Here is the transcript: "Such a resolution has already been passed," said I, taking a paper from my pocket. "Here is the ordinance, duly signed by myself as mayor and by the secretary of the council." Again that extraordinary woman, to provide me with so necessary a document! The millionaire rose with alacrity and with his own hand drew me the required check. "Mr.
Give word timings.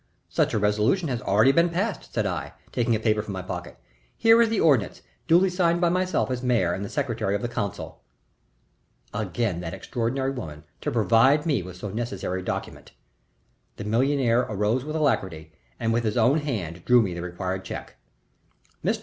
"Such 0.29 0.55
a 0.55 0.57
resolution 0.57 1.09
has 1.09 1.21
already 1.21 1.51
been 1.51 1.69
passed," 1.69 2.11
said 2.11 2.25
I, 2.25 2.53
taking 2.71 2.95
a 2.95 2.99
paper 2.99 3.21
from 3.21 3.33
my 3.33 3.43
pocket. 3.43 3.77
"Here 4.17 4.41
is 4.41 4.49
the 4.49 4.59
ordinance, 4.59 5.03
duly 5.27 5.51
signed 5.51 5.79
by 5.79 5.89
myself 5.89 6.31
as 6.31 6.41
mayor 6.41 6.73
and 6.73 6.81
by 6.81 6.85
the 6.87 6.91
secretary 6.91 7.35
of 7.35 7.43
the 7.43 7.47
council." 7.47 8.01
Again 9.13 9.59
that 9.59 9.75
extraordinary 9.75 10.31
woman, 10.31 10.63
to 10.81 10.89
provide 10.91 11.45
me 11.45 11.61
with 11.61 11.77
so 11.77 11.89
necessary 11.89 12.39
a 12.39 12.43
document! 12.43 12.93
The 13.77 13.83
millionaire 13.83 14.41
rose 14.45 14.83
with 14.83 14.95
alacrity 14.95 15.51
and 15.79 15.93
with 15.93 16.03
his 16.03 16.17
own 16.17 16.39
hand 16.39 16.83
drew 16.83 17.03
me 17.03 17.13
the 17.13 17.21
required 17.21 17.63
check. 17.63 17.95
"Mr. 18.83 18.99